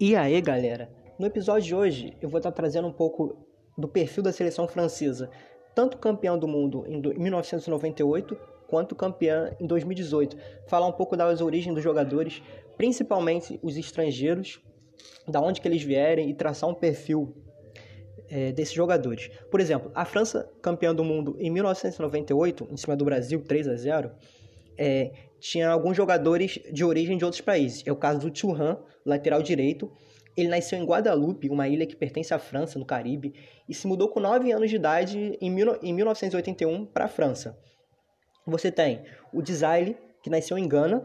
E 0.00 0.14
aí, 0.14 0.40
galera? 0.40 0.88
No 1.18 1.26
episódio 1.26 1.66
de 1.66 1.74
hoje, 1.74 2.16
eu 2.22 2.28
vou 2.28 2.38
estar 2.38 2.52
trazendo 2.52 2.86
um 2.86 2.92
pouco 2.92 3.36
do 3.76 3.88
perfil 3.88 4.22
da 4.22 4.30
seleção 4.30 4.68
francesa, 4.68 5.28
tanto 5.74 5.98
campeão 5.98 6.38
do 6.38 6.46
mundo 6.46 6.84
em 6.86 7.00
1998 7.18 8.38
quanto 8.68 8.94
campeã 8.94 9.56
em 9.58 9.66
2018. 9.66 10.36
Falar 10.68 10.86
um 10.86 10.92
pouco 10.92 11.16
das 11.16 11.40
origens 11.40 11.74
dos 11.74 11.82
jogadores, 11.82 12.40
principalmente 12.76 13.58
os 13.60 13.76
estrangeiros, 13.76 14.60
da 15.26 15.40
onde 15.40 15.60
que 15.60 15.66
eles 15.66 15.82
vierem 15.82 16.30
e 16.30 16.34
traçar 16.34 16.70
um 16.70 16.74
perfil 16.74 17.34
é, 18.30 18.52
desses 18.52 18.74
jogadores. 18.74 19.28
Por 19.50 19.58
exemplo, 19.58 19.90
a 19.96 20.04
França, 20.04 20.48
campeã 20.62 20.94
do 20.94 21.02
mundo 21.02 21.34
em 21.40 21.50
1998, 21.50 22.68
em 22.70 22.76
cima 22.76 22.94
do 22.94 23.04
Brasil, 23.04 23.42
3 23.42 23.66
a 23.66 23.74
0 23.74 24.12
é, 24.78 25.12
tinha 25.40 25.68
alguns 25.68 25.96
jogadores 25.96 26.58
de 26.72 26.84
origem 26.84 27.18
de 27.18 27.24
outros 27.24 27.40
países. 27.40 27.82
É 27.86 27.92
o 27.92 27.96
caso 27.96 28.20
do 28.20 28.30
Thuram, 28.30 28.82
lateral 29.04 29.42
direito. 29.42 29.90
Ele 30.36 30.48
nasceu 30.48 30.78
em 30.78 30.84
Guadalupe, 30.84 31.50
uma 31.50 31.66
ilha 31.66 31.86
que 31.86 31.96
pertence 31.96 32.32
à 32.32 32.38
França, 32.38 32.78
no 32.78 32.84
Caribe, 32.84 33.34
e 33.68 33.74
se 33.74 33.86
mudou 33.86 34.08
com 34.08 34.20
9 34.20 34.52
anos 34.52 34.70
de 34.70 34.76
idade 34.76 35.36
em, 35.40 35.50
mil, 35.50 35.76
em 35.82 35.92
1981 35.92 36.86
para 36.86 37.06
a 37.06 37.08
França. 37.08 37.58
Você 38.46 38.70
tem 38.70 39.02
o 39.32 39.42
Desailly, 39.42 39.96
que 40.22 40.30
nasceu 40.30 40.56
em 40.56 40.66
Gana, 40.66 41.04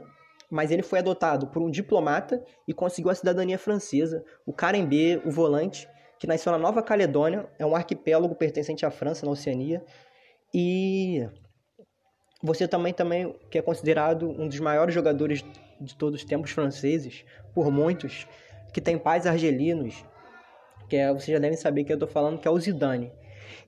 mas 0.49 0.69
ele 0.69 0.83
foi 0.83 0.99
adotado 0.99 1.47
por 1.47 1.63
um 1.63 1.71
diplomata 1.71 2.43
e 2.67 2.73
conseguiu 2.73 3.09
a 3.09 3.15
cidadania 3.15 3.57
francesa. 3.57 4.23
O 4.45 4.53
Karembé, 4.53 5.19
o 5.25 5.31
volante, 5.31 5.89
que 6.19 6.27
nasceu 6.27 6.51
na 6.51 6.59
Nova 6.59 6.83
Caledônia, 6.83 7.49
é 7.57 7.65
um 7.65 7.75
arquipélago 7.75 8.35
pertencente 8.35 8.85
à 8.85 8.91
França, 8.91 9.25
na 9.25 9.31
Oceania. 9.31 9.83
E 10.53 11.27
você 12.43 12.67
também, 12.67 12.93
também 12.93 13.33
que 13.49 13.57
é 13.57 13.61
considerado 13.61 14.29
um 14.29 14.49
dos 14.49 14.59
maiores 14.59 14.93
jogadores 14.93 15.45
de 15.79 15.95
todos 15.95 16.19
os 16.19 16.25
tempos 16.25 16.51
franceses, 16.51 17.23
por 17.53 17.71
muitos, 17.71 18.27
que 18.73 18.81
tem 18.81 18.97
pais 18.97 19.25
argelinos, 19.25 20.03
que 20.89 20.97
é, 20.97 21.07
vocês 21.07 21.29
já 21.29 21.39
devem 21.39 21.57
saber 21.57 21.85
que 21.85 21.93
eu 21.93 21.95
estou 21.95 22.09
falando, 22.09 22.37
que 22.37 22.47
é 22.47 22.51
o 22.51 22.59
Zidane. 22.59 23.13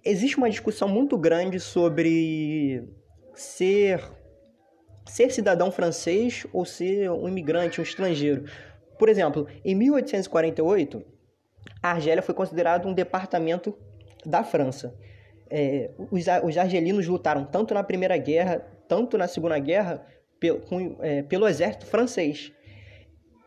Existe 0.04 0.38
uma 0.38 0.50
discussão 0.50 0.90
muito 0.90 1.18
grande 1.18 1.58
sobre 1.58 2.84
ser 3.34 4.04
ser 5.08 5.32
cidadão 5.32 5.72
francês 5.72 6.46
ou 6.52 6.66
ser 6.66 7.10
um 7.12 7.30
imigrante, 7.30 7.80
um 7.80 7.84
estrangeiro. 7.84 8.44
Por 8.98 9.08
exemplo, 9.08 9.48
em 9.64 9.76
1848, 9.76 11.02
a 11.82 11.92
Argélia 11.92 12.24
foi 12.24 12.34
considerado 12.34 12.88
um 12.88 12.94
departamento 12.94 13.78
da 14.26 14.44
França 14.44 14.98
é, 15.50 15.92
os, 16.12 16.26
os 16.44 16.58
argelinos 16.58 17.08
lutaram 17.08 17.46
tanto 17.46 17.74
na 17.74 17.84
Primeira 17.84 18.18
Guerra, 18.18 18.66
tanto 18.88 19.18
na 19.18 19.28
Segunda 19.28 19.58
Guerra, 19.60 20.06
pelo, 20.40 20.60
com, 20.62 20.98
é, 21.02 21.22
pelo 21.24 21.48
exército 21.48 21.86
francês. 21.86 22.52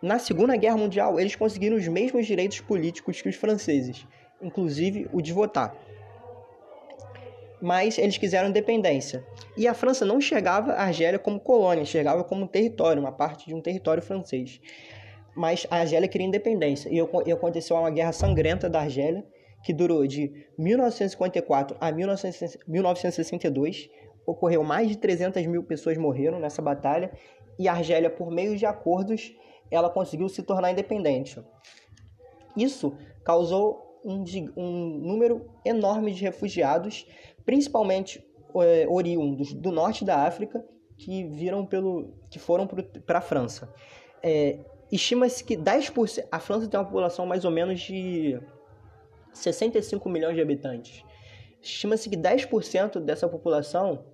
Na 0.00 0.18
Segunda 0.18 0.56
Guerra 0.56 0.76
Mundial, 0.76 1.18
eles 1.18 1.34
conseguiram 1.34 1.76
os 1.76 1.88
mesmos 1.88 2.26
direitos 2.26 2.60
políticos 2.60 3.20
que 3.20 3.28
os 3.28 3.36
franceses, 3.36 4.06
inclusive 4.40 5.08
o 5.12 5.20
de 5.20 5.32
votar. 5.32 5.76
Mas 7.60 7.98
eles 7.98 8.16
quiseram 8.16 8.48
independência. 8.48 9.24
E 9.56 9.66
a 9.66 9.74
França 9.74 10.04
não 10.04 10.18
enxergava 10.18 10.72
a 10.74 10.84
Argélia 10.84 11.18
como 11.18 11.40
colônia, 11.40 11.82
enxergava 11.82 12.22
como 12.22 12.46
território, 12.46 13.02
uma 13.02 13.10
parte 13.10 13.46
de 13.46 13.54
um 13.54 13.60
território 13.60 14.00
francês. 14.00 14.60
Mas 15.34 15.66
a 15.68 15.78
Argélia 15.78 16.08
queria 16.08 16.26
independência. 16.26 16.88
E 16.88 17.32
aconteceu 17.32 17.76
uma 17.76 17.90
guerra 17.90 18.12
sangrenta 18.12 18.70
da 18.70 18.80
Argélia, 18.80 19.24
que 19.62 19.72
durou 19.72 20.06
de 20.06 20.46
1954 20.56 21.76
a 21.80 21.90
1962. 21.90 23.90
Ocorreu 24.26 24.62
mais 24.62 24.88
de 24.88 24.96
300 24.96 25.44
mil 25.46 25.62
pessoas 25.62 25.96
morreram 25.96 26.38
nessa 26.38 26.60
batalha 26.60 27.12
e 27.58 27.66
a 27.66 27.72
Argélia, 27.72 28.08
por 28.08 28.30
meio 28.30 28.56
de 28.56 28.64
acordos, 28.64 29.34
ela 29.70 29.90
conseguiu 29.90 30.28
se 30.28 30.42
tornar 30.42 30.70
independente. 30.70 31.42
Isso 32.56 32.96
causou 33.24 34.00
um, 34.04 34.24
um 34.56 34.98
número 35.00 35.50
enorme 35.64 36.12
de 36.12 36.22
refugiados, 36.22 37.06
principalmente 37.44 38.24
é, 38.56 38.86
oriundos 38.88 39.52
do 39.52 39.72
norte 39.72 40.04
da 40.04 40.24
África, 40.24 40.64
que 40.96 41.24
viram 41.24 41.66
pelo, 41.66 42.14
que 42.30 42.38
foram 42.38 42.66
para 42.66 43.18
a 43.18 43.22
França. 43.22 43.72
É, 44.22 44.60
Estima-se 44.90 45.44
que 45.44 45.54
10%, 45.54 46.24
a 46.32 46.40
França 46.40 46.66
tem 46.66 46.80
uma 46.80 46.86
população 46.86 47.26
mais 47.26 47.44
ou 47.44 47.50
menos 47.50 47.80
de 47.80 48.40
65 49.32 50.08
milhões 50.08 50.34
de 50.34 50.40
habitantes. 50.40 51.04
Estima-se 51.60 52.08
que 52.08 52.16
10% 52.16 53.00
dessa 53.00 53.28
população 53.28 54.04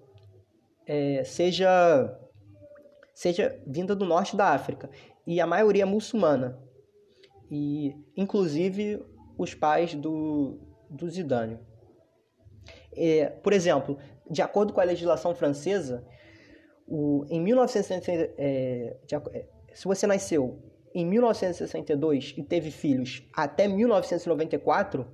é, 0.86 1.22
seja, 1.24 2.18
seja 3.12 3.60
vinda 3.66 3.94
do 3.94 4.04
norte 4.04 4.36
da 4.36 4.48
África 4.48 4.90
e 5.26 5.40
a 5.40 5.46
maioria 5.46 5.82
é 5.82 5.86
muçulmana. 5.86 6.58
E, 7.50 7.94
inclusive, 8.16 9.04
os 9.38 9.54
pais 9.54 9.94
do, 9.94 10.58
do 10.88 11.08
Zidane. 11.08 11.58
É, 12.96 13.26
por 13.26 13.52
exemplo, 13.52 13.98
de 14.30 14.40
acordo 14.40 14.72
com 14.72 14.80
a 14.80 14.84
legislação 14.84 15.34
francesa, 15.34 16.06
o, 16.86 17.24
em 17.28 17.40
1960, 17.40 18.34
é, 18.38 18.96
de, 19.06 19.14
é, 19.14 19.46
se 19.72 19.84
você 19.84 20.06
nasceu 20.06 20.73
em 20.94 21.04
1962 21.04 22.34
e 22.36 22.42
teve 22.42 22.70
filhos 22.70 23.26
até 23.32 23.66
1994, 23.66 25.06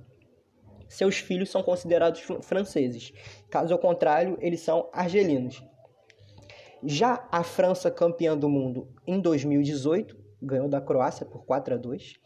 seus 0.87 1.17
filhos 1.17 1.49
são 1.49 1.63
considerados 1.63 2.21
franceses. 2.41 3.11
Caso 3.49 3.77
contrário, 3.77 4.37
eles 4.41 4.59
são 4.59 4.89
argelinos. 4.93 5.63
Já 6.83 7.27
a 7.31 7.43
França, 7.43 7.89
campeã 7.89 8.37
do 8.37 8.49
mundo 8.49 8.89
em 9.07 9.19
2018, 9.19 10.17
ganhou 10.41 10.67
da 10.67 10.81
Croácia 10.81 11.25
por 11.25 11.45
4 11.45 11.75
a 11.75 11.77
2. 11.77 12.19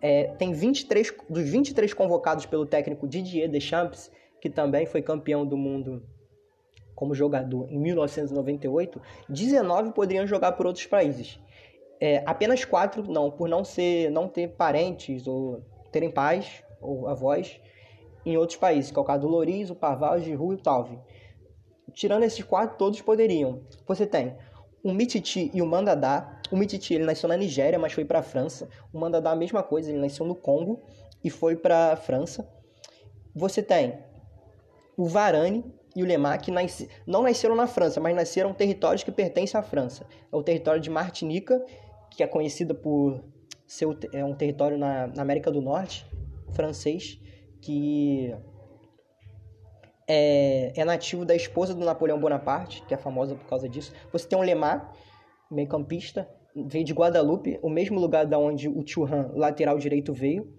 É, 0.00 0.24
tem 0.34 0.52
23 0.52 1.12
dos 1.28 1.48
23 1.48 1.92
convocados 1.94 2.46
pelo 2.46 2.66
técnico 2.66 3.08
Didier 3.08 3.50
Deschamps, 3.50 4.10
que 4.40 4.50
também 4.50 4.86
foi 4.86 5.02
campeão 5.02 5.46
do 5.46 5.56
mundo 5.56 6.02
como 6.94 7.14
jogador 7.14 7.68
em 7.70 7.78
1998, 7.78 9.00
19 9.28 9.92
poderiam 9.92 10.26
jogar 10.26 10.52
por 10.52 10.66
outros 10.66 10.86
países. 10.86 11.40
É, 12.06 12.22
apenas 12.26 12.66
quatro 12.66 13.10
não, 13.10 13.30
por 13.30 13.48
não 13.48 13.64
ser, 13.64 14.10
não 14.10 14.28
ter 14.28 14.48
parentes 14.48 15.26
ou 15.26 15.62
terem 15.90 16.10
pais 16.10 16.62
ou 16.78 17.08
avós 17.08 17.58
em 18.26 18.36
outros 18.36 18.58
países, 18.58 18.90
que 18.90 18.98
é 18.98 19.00
o 19.00 19.04
caso 19.06 19.22
do 19.22 19.28
Loris, 19.28 19.70
o 19.70 19.74
Parval, 19.74 20.16
o 20.16 20.20
Giroud 20.20 20.52
e 20.52 20.58
o 20.58 20.62
Talvi. 20.62 20.98
Tirando 21.94 22.24
esses 22.24 22.44
quatro, 22.44 22.76
todos 22.76 23.00
poderiam. 23.00 23.62
Você 23.86 24.06
tem 24.06 24.36
o 24.82 24.92
Mititi 24.92 25.50
e 25.54 25.62
o 25.62 25.66
Mandadá. 25.66 26.42
O 26.52 26.58
Mititi 26.58 26.92
ele 26.92 27.04
nasceu 27.04 27.26
na 27.26 27.38
Nigéria, 27.38 27.78
mas 27.78 27.94
foi 27.94 28.04
para 28.04 28.18
a 28.18 28.22
França. 28.22 28.68
O 28.92 28.98
Mandadá 28.98 29.30
a 29.30 29.36
mesma 29.36 29.62
coisa, 29.62 29.90
ele 29.90 29.98
nasceu 29.98 30.26
no 30.26 30.34
Congo 30.34 30.82
e 31.24 31.30
foi 31.30 31.56
para 31.56 31.92
a 31.92 31.96
França. 31.96 32.46
Você 33.34 33.62
tem 33.62 33.98
o 34.94 35.06
Varane 35.06 35.64
e 35.96 36.02
o 36.02 36.06
Lemar, 36.06 36.38
que 36.38 36.50
nasce... 36.50 36.86
não 37.06 37.22
nasceram 37.22 37.54
na 37.54 37.66
França, 37.66 37.98
mas 37.98 38.14
nasceram 38.14 38.52
territórios 38.52 39.02
que 39.02 39.10
pertencem 39.10 39.58
à 39.58 39.62
França. 39.62 40.06
É 40.30 40.36
o 40.36 40.42
território 40.42 40.82
de 40.82 40.90
Martinica 40.90 41.64
que 42.16 42.22
é 42.22 42.26
conhecida 42.26 42.74
por 42.74 43.22
ser 43.66 43.86
é 44.12 44.24
um 44.24 44.34
território 44.34 44.78
na, 44.78 45.06
na 45.08 45.22
América 45.22 45.50
do 45.50 45.60
Norte, 45.60 46.06
francês, 46.52 47.20
que 47.60 48.34
é, 50.06 50.72
é, 50.76 50.84
nativo 50.84 51.24
da 51.24 51.34
esposa 51.34 51.74
do 51.74 51.84
Napoleão 51.84 52.18
Bonaparte, 52.18 52.82
que 52.86 52.94
é 52.94 52.96
famosa 52.96 53.34
por 53.34 53.46
causa 53.46 53.68
disso. 53.68 53.92
Você 54.12 54.28
tem 54.28 54.38
um 54.38 54.42
Lemar, 54.42 54.92
meio 55.50 55.68
campista, 55.68 56.28
veio 56.54 56.84
de 56.84 56.92
Guadalupe, 56.92 57.58
o 57.62 57.70
mesmo 57.70 57.98
lugar 57.98 58.26
da 58.26 58.38
onde 58.38 58.68
o 58.68 58.82
Thuram, 58.84 59.32
lateral 59.34 59.78
direito, 59.78 60.12
veio, 60.12 60.52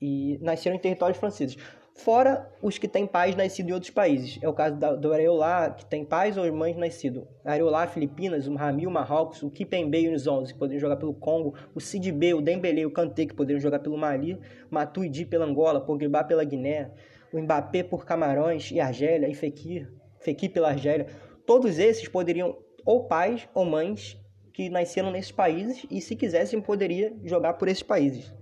e 0.00 0.38
nasceram 0.40 0.76
em 0.76 0.80
territórios 0.80 1.18
franceses 1.18 1.56
fora 1.98 2.48
os 2.62 2.78
que 2.78 2.86
têm 2.86 3.06
pais 3.06 3.34
nascidos 3.34 3.70
em 3.70 3.74
outros 3.74 3.90
países. 3.90 4.38
É 4.40 4.48
o 4.48 4.52
caso 4.52 4.76
do 4.76 5.12
Areolá, 5.12 5.70
que 5.70 5.84
tem 5.84 6.04
pais 6.04 6.36
ou 6.36 6.50
mães 6.52 6.76
nascidos. 6.76 7.24
Areolá, 7.44 7.86
Filipinas, 7.86 8.46
o 8.46 8.54
Ramil, 8.54 8.90
Marrocos, 8.90 9.42
o 9.42 9.50
Kipembe 9.50 9.98
e 9.98 10.14
os 10.14 10.26
11, 10.26 10.52
que 10.52 10.58
poderiam 10.58 10.80
jogar 10.80 10.96
pelo 10.96 11.12
Congo, 11.12 11.54
o 11.74 11.80
Sidibé, 11.80 12.34
o 12.34 12.40
Dembélé, 12.40 12.86
o 12.86 12.90
Kanté, 12.90 13.26
que 13.26 13.34
poderiam 13.34 13.60
jogar 13.60 13.80
pelo 13.80 13.98
Mali, 13.98 14.38
Matuidi 14.70 15.26
pela 15.26 15.44
Angola, 15.44 15.80
Pogba 15.80 16.22
pela 16.22 16.44
Guiné, 16.44 16.90
o 17.32 17.40
Mbappé 17.40 17.82
por 17.82 18.06
Camarões 18.06 18.70
e 18.70 18.80
Argélia, 18.80 19.28
e 19.28 19.34
Fekir, 19.34 19.92
Fekir 20.20 20.52
pela 20.52 20.68
Argélia. 20.68 21.06
Todos 21.44 21.78
esses 21.78 22.06
poderiam 22.08 22.56
ou 22.86 23.04
pais 23.04 23.48
ou 23.52 23.64
mães 23.64 24.16
que 24.52 24.70
nasceram 24.70 25.10
nesses 25.10 25.32
países 25.32 25.84
e 25.90 26.00
se 26.00 26.16
quisessem 26.16 26.60
poderia 26.60 27.14
jogar 27.24 27.54
por 27.54 27.68
esses 27.68 27.82
países. 27.82 28.32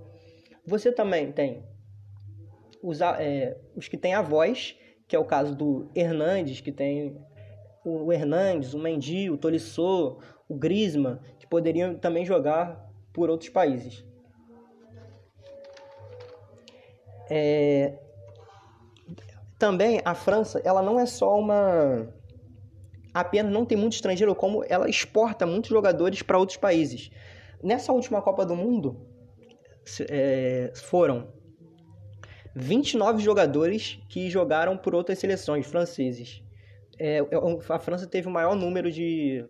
Você 0.66 0.92
também 0.92 1.32
tem 1.32 1.64
os, 2.82 3.00
é, 3.00 3.56
os 3.74 3.88
que 3.88 3.96
têm 3.96 4.14
avós, 4.14 4.76
que 5.06 5.14
é 5.14 5.18
o 5.18 5.24
caso 5.24 5.54
do 5.54 5.90
Hernandes, 5.94 6.60
que 6.60 6.72
tem 6.72 7.16
o 7.84 8.12
Hernandes, 8.12 8.74
o 8.74 8.78
Mendy, 8.78 9.30
o 9.30 9.36
Tolisso, 9.36 10.18
o 10.48 10.54
Grisma, 10.54 11.20
que 11.38 11.46
poderiam 11.46 11.94
também 11.94 12.24
jogar 12.24 12.84
por 13.12 13.30
outros 13.30 13.50
países. 13.50 14.04
É... 17.30 17.98
Também 19.58 20.02
a 20.04 20.14
França, 20.14 20.60
ela 20.64 20.82
não 20.82 21.00
é 21.00 21.06
só 21.06 21.38
uma 21.38 22.12
apenas 23.14 23.50
não 23.50 23.64
tem 23.64 23.78
muito 23.78 23.94
estrangeiro, 23.94 24.34
como 24.34 24.62
ela 24.68 24.90
exporta 24.90 25.46
muitos 25.46 25.70
jogadores 25.70 26.20
para 26.20 26.38
outros 26.38 26.58
países. 26.58 27.10
Nessa 27.62 27.90
última 27.90 28.20
Copa 28.20 28.44
do 28.44 28.54
Mundo, 28.54 29.00
é, 30.10 30.70
foram 30.74 31.32
29 32.58 33.22
jogadores 33.22 33.98
que 34.08 34.30
jogaram 34.30 34.78
por 34.78 34.94
outras 34.94 35.18
seleções 35.18 35.66
franceses. 35.66 36.42
É, 36.98 37.18
é 37.18 37.24
a 37.68 37.78
França 37.78 38.06
teve 38.06 38.28
o 38.28 38.30
maior 38.30 38.56
número 38.56 38.90
de 38.90 39.44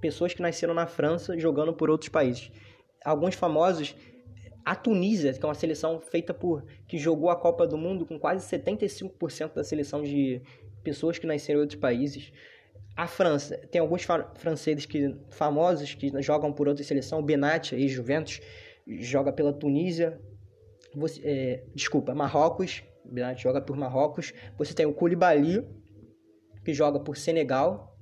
pessoas 0.00 0.32
que 0.32 0.40
nasceram 0.40 0.72
na 0.72 0.86
França 0.86 1.36
jogando 1.36 1.72
por 1.74 1.90
outros 1.90 2.08
países. 2.08 2.52
Alguns 3.04 3.34
famosos, 3.34 3.96
a 4.64 4.76
Tunísia, 4.76 5.32
que 5.32 5.44
é 5.44 5.48
uma 5.48 5.56
seleção 5.56 6.00
feita 6.00 6.32
por 6.32 6.64
que 6.86 6.96
jogou 6.96 7.30
a 7.30 7.36
Copa 7.36 7.66
do 7.66 7.76
Mundo 7.76 8.06
com 8.06 8.16
quase 8.16 8.46
75% 8.46 9.54
da 9.54 9.64
seleção 9.64 10.00
de 10.00 10.40
pessoas 10.84 11.18
que 11.18 11.26
nasceram 11.26 11.58
em 11.58 11.62
outros 11.62 11.80
países. 11.80 12.32
A 12.96 13.08
França, 13.08 13.58
tem 13.72 13.80
alguns 13.80 14.06
franceses 14.36 14.86
que 14.86 15.16
famosos 15.30 15.94
que 15.94 16.12
jogam 16.22 16.52
por 16.52 16.68
outra 16.68 16.84
seleção, 16.84 17.20
Benatti, 17.24 17.74
ex-Juventus, 17.74 18.40
joga 18.86 19.32
pela 19.32 19.52
Tunísia, 19.52 20.20
você, 20.94 21.20
é, 21.24 21.64
desculpa, 21.74 22.14
Marrocos, 22.14 22.82
Benatti 23.04 23.42
joga 23.42 23.60
por 23.60 23.76
Marrocos. 23.76 24.32
Você 24.56 24.74
tem 24.74 24.86
o 24.86 24.92
Koulibaly, 24.92 25.66
que 26.64 26.74
joga 26.74 27.00
por 27.00 27.16
Senegal, 27.16 27.96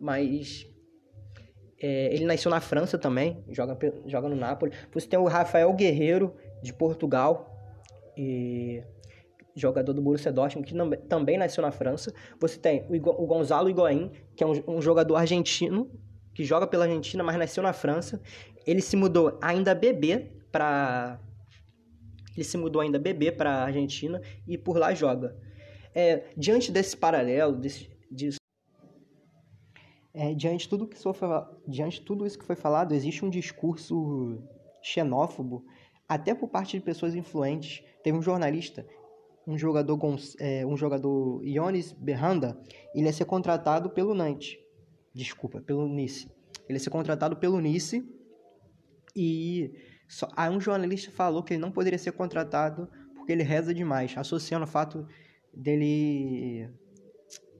mas 0.00 0.66
é, 1.80 2.14
ele 2.14 2.24
nasceu 2.24 2.50
na 2.50 2.60
França 2.60 2.96
também, 2.96 3.44
joga, 3.50 3.76
joga 4.06 4.28
no 4.28 4.36
Napoli. 4.36 4.72
Você 4.92 5.08
tem 5.08 5.18
o 5.18 5.24
Rafael 5.24 5.72
Guerreiro, 5.72 6.34
de 6.62 6.72
Portugal, 6.72 7.50
e 8.16 8.82
jogador 9.56 9.92
do 9.92 10.02
Borussia 10.02 10.32
Dortmund, 10.32 10.66
que 10.66 10.96
também 11.08 11.36
nasceu 11.36 11.62
na 11.62 11.70
França. 11.70 12.12
Você 12.40 12.58
tem 12.58 12.86
o, 12.88 13.22
o 13.22 13.26
Gonzalo 13.26 13.68
Higuaín, 13.68 14.10
que 14.36 14.42
é 14.42 14.46
um, 14.46 14.62
um 14.66 14.80
jogador 14.80 15.16
argentino, 15.16 15.90
que 16.34 16.44
joga 16.44 16.66
pela 16.66 16.84
Argentina, 16.84 17.22
mas 17.22 17.36
nasceu 17.36 17.62
na 17.62 17.72
França. 17.72 18.20
Ele 18.66 18.80
se 18.80 18.96
mudou 18.96 19.38
ainda 19.40 19.74
bebê 19.74 20.32
para 20.50 21.20
ele 22.34 22.44
se 22.44 22.56
mudou 22.56 22.82
ainda 22.82 22.98
bebê 22.98 23.30
para 23.32 23.50
a 23.50 23.64
Argentina 23.64 24.20
e 24.46 24.58
por 24.58 24.76
lá 24.76 24.94
joga. 24.94 25.36
É, 25.94 26.24
diante 26.36 26.72
desse 26.72 26.96
paralelo, 26.96 27.56
desse, 27.56 27.88
disso, 28.10 28.38
é, 30.12 30.32
diante, 30.32 30.68
tudo 30.68 30.86
que 30.86 30.96
foi, 30.96 31.28
diante 31.66 32.00
tudo 32.00 32.24
isso 32.24 32.38
que 32.38 32.44
foi 32.44 32.54
falado, 32.54 32.94
existe 32.94 33.24
um 33.24 33.30
discurso 33.30 34.42
xenófobo, 34.82 35.64
até 36.08 36.34
por 36.34 36.48
parte 36.48 36.78
de 36.78 36.84
pessoas 36.84 37.14
influentes. 37.14 37.82
Teve 38.02 38.16
um 38.16 38.22
jornalista, 38.22 38.86
um 39.46 39.58
jogador, 39.58 39.98
é, 40.38 40.64
um 40.64 40.76
jogador 40.76 41.42
Ionis 41.44 41.92
Berranda, 41.92 42.56
ele 42.94 43.06
ia 43.06 43.12
ser 43.12 43.24
contratado 43.24 43.90
pelo 43.90 44.14
Nantes. 44.14 44.56
Desculpa, 45.12 45.60
pelo 45.60 45.88
Nice. 45.88 46.28
Ele 46.68 46.76
ia 46.76 46.80
ser 46.80 46.90
contratado 46.90 47.36
pelo 47.36 47.60
Nice 47.60 48.04
e 49.14 49.72
só, 50.08 50.28
aí 50.36 50.50
um 50.50 50.60
jornalista 50.60 51.10
falou 51.10 51.42
que 51.42 51.54
ele 51.54 51.60
não 51.60 51.70
poderia 51.70 51.98
ser 51.98 52.12
contratado 52.12 52.88
porque 53.14 53.32
ele 53.32 53.42
reza 53.42 53.72
demais, 53.72 54.14
associando 54.16 54.64
o 54.64 54.68
fato 54.68 55.06
dele 55.52 56.68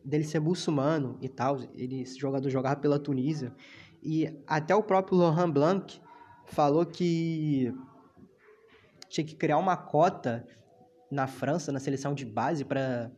dele 0.04 0.24
ser 0.24 0.38
muçulmano 0.38 1.18
e 1.22 1.28
tal, 1.28 1.58
ele 1.74 2.02
esse 2.02 2.18
jogador 2.18 2.50
jogava 2.50 2.76
pela 2.76 2.98
Tunísia. 2.98 3.54
E 4.02 4.30
até 4.46 4.74
o 4.74 4.82
próprio 4.82 5.16
Laurent 5.16 5.50
Blanc 5.50 6.00
falou 6.44 6.84
que 6.84 7.72
tinha 9.08 9.24
que 9.24 9.34
criar 9.34 9.56
uma 9.56 9.76
cota 9.76 10.46
na 11.10 11.26
França, 11.26 11.72
na 11.72 11.80
seleção 11.80 12.12
de 12.14 12.26
base 12.26 12.64
para 12.64 13.10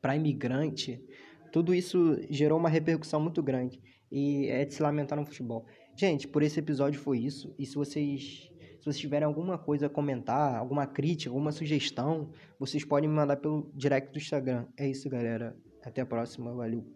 para 0.00 0.14
imigrante. 0.14 1.02
Tudo 1.50 1.74
isso 1.74 2.16
gerou 2.30 2.58
uma 2.58 2.68
repercussão 2.68 3.18
muito 3.18 3.42
grande 3.42 3.82
e 4.10 4.46
é 4.46 4.64
de 4.64 4.74
se 4.74 4.82
lamentar 4.82 5.18
no 5.18 5.24
futebol. 5.24 5.64
Gente, 5.96 6.28
por 6.28 6.42
esse 6.42 6.58
episódio 6.58 7.00
foi 7.00 7.18
isso. 7.18 7.54
E 7.58 7.66
se 7.66 7.74
vocês 7.74 8.50
se 8.78 8.92
vocês 8.92 8.98
tiverem 8.98 9.26
alguma 9.26 9.58
coisa 9.58 9.86
a 9.86 9.90
comentar, 9.90 10.54
alguma 10.54 10.86
crítica, 10.86 11.28
alguma 11.28 11.50
sugestão, 11.50 12.30
vocês 12.56 12.84
podem 12.84 13.08
me 13.08 13.16
mandar 13.16 13.36
pelo 13.36 13.68
direct 13.74 14.12
do 14.12 14.18
Instagram. 14.18 14.66
É 14.76 14.88
isso, 14.88 15.08
galera. 15.10 15.56
Até 15.84 16.02
a 16.02 16.06
próxima. 16.06 16.54
Valeu. 16.54 16.95